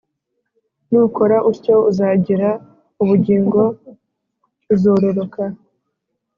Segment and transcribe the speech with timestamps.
[0.89, 2.49] nukora utyo uzagira
[3.01, 3.61] ubugingo,
[4.73, 5.43] uzororoka